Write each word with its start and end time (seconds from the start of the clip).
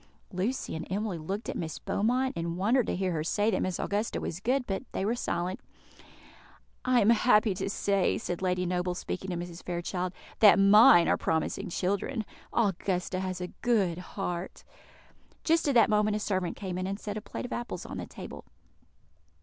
Lucy 0.33 0.75
and 0.75 0.91
Emily 0.91 1.19
looked 1.19 1.47
at 1.47 1.55
Miss 1.55 1.77
Beaumont, 1.77 2.33
and 2.35 2.57
wondered 2.57 2.87
to 2.87 2.95
hear 2.95 3.11
her 3.11 3.23
say 3.23 3.51
that 3.51 3.61
Miss 3.61 3.77
Augusta 3.77 4.19
was 4.19 4.39
good, 4.39 4.65
but 4.65 4.81
they 4.93 5.05
were 5.05 5.13
silent. 5.13 5.59
"I 6.83 7.01
am 7.01 7.11
happy 7.11 7.53
to 7.53 7.69
say," 7.69 8.17
said 8.17 8.41
Lady 8.41 8.65
Noble, 8.65 8.95
speaking 8.95 9.29
to 9.29 9.35
Mrs. 9.35 9.61
Fairchild, 9.63 10.11
"that 10.39 10.57
mine 10.57 11.07
are 11.07 11.17
promising 11.17 11.69
children. 11.69 12.25
Augusta 12.51 13.19
has 13.19 13.39
a 13.41 13.49
good 13.61 13.99
heart." 14.17 14.63
Just 15.43 15.67
at 15.67 15.75
that 15.75 15.87
moment 15.91 16.15
a 16.15 16.19
servant 16.19 16.55
came 16.55 16.79
in, 16.79 16.87
and 16.87 16.99
set 16.99 17.15
a 17.15 17.21
plate 17.21 17.45
of 17.45 17.53
apples 17.53 17.85
on 17.85 17.97
the 17.97 18.07
table. 18.07 18.45